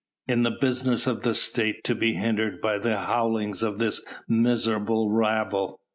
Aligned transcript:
Is 0.27 0.41
the 0.41 0.49
business 0.59 1.05
of 1.05 1.21
the 1.21 1.35
State 1.35 1.83
to 1.83 1.93
be 1.93 2.13
hindered 2.13 2.59
by 2.59 2.79
the 2.79 2.97
howlings 3.01 3.61
of 3.61 3.77
this 3.77 4.03
miserable 4.27 5.11
rabble? 5.11 5.79